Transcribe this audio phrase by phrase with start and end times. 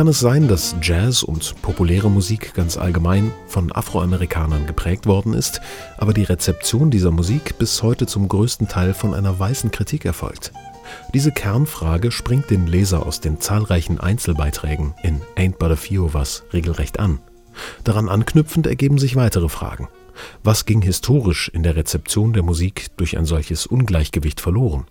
[0.00, 5.60] kann es sein, dass Jazz und populäre Musik ganz allgemein von Afroamerikanern geprägt worden ist,
[5.98, 10.54] aber die Rezeption dieser Musik bis heute zum größten Teil von einer weißen Kritik erfolgt?
[11.12, 16.14] Diese Kernfrage springt den Leser aus den zahlreichen Einzelbeiträgen in Ain't But a Few of
[16.14, 17.18] Us regelrecht an.
[17.84, 19.86] Daran anknüpfend ergeben sich weitere Fragen.
[20.42, 24.86] Was ging historisch in der Rezeption der Musik durch ein solches Ungleichgewicht verloren?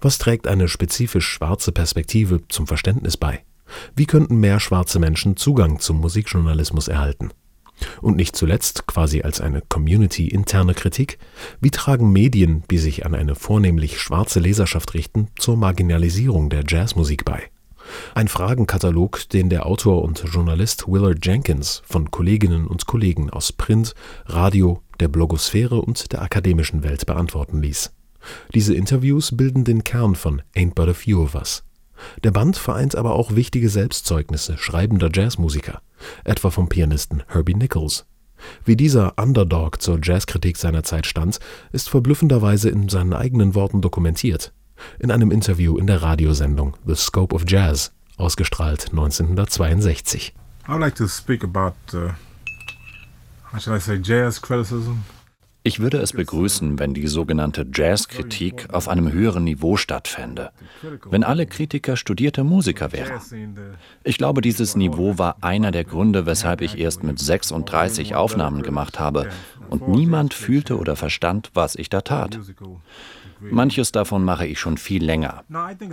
[0.00, 3.42] Was trägt eine spezifisch schwarze Perspektive zum Verständnis bei?
[3.96, 7.30] Wie könnten mehr schwarze Menschen Zugang zum Musikjournalismus erhalten?
[8.00, 11.18] Und nicht zuletzt, quasi als eine Community-interne Kritik,
[11.60, 17.24] wie tragen Medien, die sich an eine vornehmlich schwarze Leserschaft richten, zur Marginalisierung der Jazzmusik
[17.24, 17.50] bei?
[18.14, 23.94] Ein Fragenkatalog, den der Autor und Journalist Willard Jenkins von Kolleginnen und Kollegen aus Print,
[24.26, 27.92] Radio, der Blogosphäre und der akademischen Welt beantworten ließ.
[28.54, 31.64] Diese Interviews bilden den Kern von Ain't But a Few of Us.
[32.24, 35.80] Der Band vereint aber auch wichtige Selbstzeugnisse schreibender Jazzmusiker,
[36.24, 38.06] etwa vom Pianisten Herbie Nichols.
[38.64, 41.38] Wie dieser Underdog zur Jazzkritik seiner Zeit stand,
[41.72, 44.52] ist verblüffenderweise in seinen eigenen Worten dokumentiert
[44.98, 50.34] in einem Interview in der Radiosendung The Scope of Jazz, ausgestrahlt 1962.
[50.66, 52.12] I would like to speak about, uh,
[53.52, 55.04] how should I say, jazz criticism.
[55.64, 60.50] Ich würde es begrüßen, wenn die sogenannte Jazzkritik auf einem höheren Niveau stattfände,
[61.08, 63.20] wenn alle Kritiker studierte Musiker wären.
[64.02, 68.98] Ich glaube, dieses Niveau war einer der Gründe, weshalb ich erst mit 36 Aufnahmen gemacht
[68.98, 69.28] habe
[69.70, 72.40] und niemand fühlte oder verstand, was ich da tat.
[73.40, 75.44] Manches davon mache ich schon viel länger.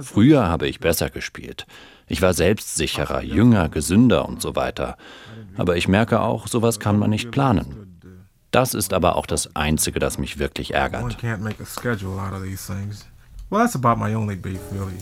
[0.02, 1.68] Früher habe ich besser gespielt.
[2.08, 4.98] Ich war selbstsicherer, jünger, gesünder und so weiter.
[5.58, 7.89] Aber ich merke auch, sowas kann man nicht planen.
[8.52, 11.04] Das ist aber auch das Einzige, das mich wirklich ärgert.
[13.52, 14.94] Well, that's about my only beef, really.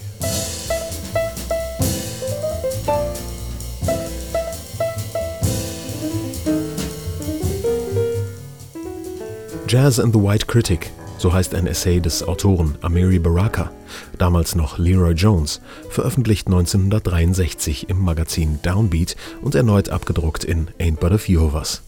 [9.68, 13.72] Jazz and the White Critic so heißt ein Essay des Autoren Amiri Baraka,
[14.18, 21.12] damals noch Leroy Jones, veröffentlicht 1963 im Magazin Downbeat und erneut abgedruckt in Ain't But
[21.12, 21.81] a Few of Us.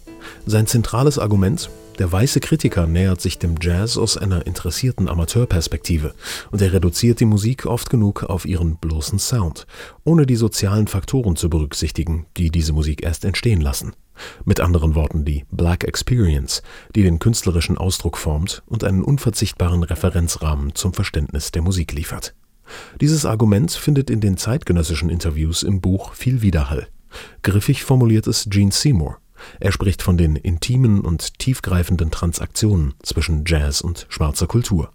[0.45, 1.69] Sein zentrales Argument?
[1.99, 6.13] Der weiße Kritiker nähert sich dem Jazz aus einer interessierten Amateurperspektive
[6.49, 9.67] und er reduziert die Musik oft genug auf ihren bloßen Sound,
[10.05, 13.91] ohne die sozialen Faktoren zu berücksichtigen, die diese Musik erst entstehen lassen.
[14.45, 16.63] Mit anderen Worten die Black Experience,
[16.95, 22.33] die den künstlerischen Ausdruck formt und einen unverzichtbaren Referenzrahmen zum Verständnis der Musik liefert.
[23.01, 26.87] Dieses Argument findet in den zeitgenössischen Interviews im Buch viel Widerhall.
[27.41, 29.17] Griffig formuliert es Gene Seymour.
[29.59, 34.91] Er spricht von den intimen und tiefgreifenden Transaktionen zwischen Jazz und schwarzer Kultur.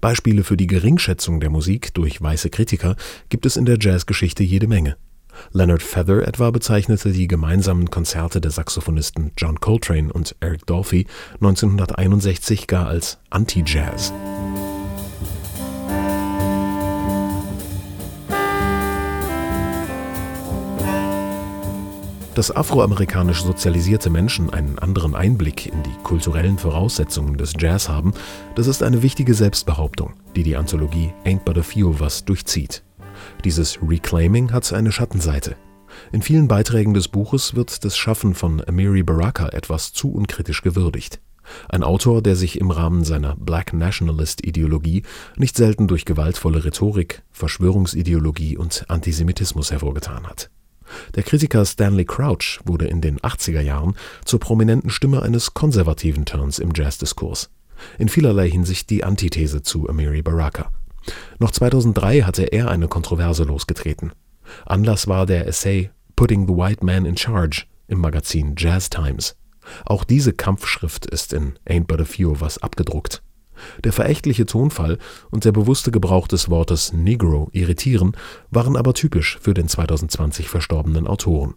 [0.00, 2.96] Beispiele für die Geringschätzung der Musik durch weiße Kritiker
[3.28, 4.96] gibt es in der Jazzgeschichte jede Menge.
[5.52, 12.66] Leonard Feather etwa bezeichnete die gemeinsamen Konzerte der Saxophonisten John Coltrane und Eric Dolphy 1961
[12.66, 14.12] gar als Anti-Jazz.
[22.34, 28.12] Dass afroamerikanisch sozialisierte Menschen einen anderen Einblick in die kulturellen Voraussetzungen des Jazz haben,
[28.54, 32.84] das ist eine wichtige Selbstbehauptung, die die Anthologie Ain't But a Few Us durchzieht.
[33.44, 35.56] Dieses Reclaiming hat eine Schattenseite.
[36.12, 41.20] In vielen Beiträgen des Buches wird das Schaffen von Amiri Baraka etwas zu unkritisch gewürdigt.
[41.68, 45.02] Ein Autor, der sich im Rahmen seiner Black Nationalist-Ideologie
[45.36, 50.48] nicht selten durch gewaltvolle Rhetorik, Verschwörungsideologie und Antisemitismus hervorgetan hat.
[51.14, 56.58] Der Kritiker Stanley Crouch wurde in den 80er Jahren zur prominenten Stimme eines konservativen Turns
[56.58, 57.50] im Jazzdiskurs.
[57.98, 60.70] In vielerlei Hinsicht die Antithese zu Amiri Baraka.
[61.38, 64.12] Noch 2003 hatte er eine Kontroverse losgetreten.
[64.66, 69.36] Anlass war der Essay Putting the White Man in Charge im Magazin Jazz Times.
[69.84, 73.22] Auch diese Kampfschrift ist in Ain't But a Few Us abgedruckt.
[73.84, 74.98] Der verächtliche Tonfall
[75.30, 78.12] und der bewusste Gebrauch des Wortes Negro irritieren,
[78.50, 81.54] waren aber typisch für den 2020 verstorbenen Autoren.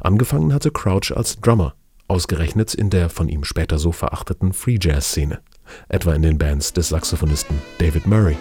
[0.00, 1.74] Angefangen hatte Crouch als Drummer,
[2.08, 5.40] ausgerechnet in der von ihm später so verachteten Free Jazz Szene,
[5.88, 8.36] etwa in den Bands des Saxophonisten David Murray.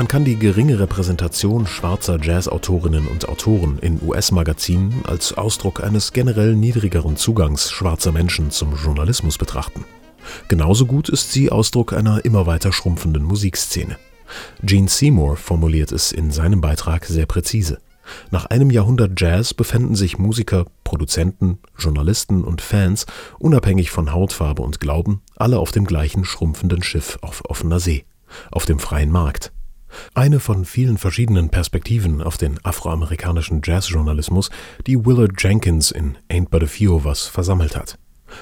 [0.00, 6.56] Man kann die geringe Repräsentation schwarzer Jazzautorinnen und Autoren in US-Magazinen als Ausdruck eines generell
[6.56, 9.84] niedrigeren Zugangs schwarzer Menschen zum Journalismus betrachten.
[10.48, 13.98] Genauso gut ist sie Ausdruck einer immer weiter schrumpfenden Musikszene.
[14.62, 17.76] Gene Seymour formuliert es in seinem Beitrag sehr präzise.
[18.30, 23.04] Nach einem Jahrhundert Jazz befänden sich Musiker, Produzenten, Journalisten und Fans,
[23.38, 28.06] unabhängig von Hautfarbe und Glauben, alle auf dem gleichen schrumpfenden Schiff auf offener See,
[28.50, 29.52] auf dem freien Markt.
[30.14, 34.50] Eine von vielen verschiedenen Perspektiven auf den afroamerikanischen Jazzjournalismus,
[34.86, 37.98] die Willard Jenkins in Ain't But a Few of Us versammelt hat.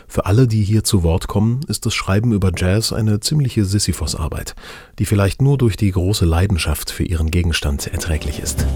[0.06, 4.54] Für alle, die hier zu Wort kommen, ist das Schreiben über Jazz eine ziemliche Sisyphos-Arbeit,
[4.98, 8.66] die vielleicht nur durch die große Leidenschaft für ihren Gegenstand erträglich ist.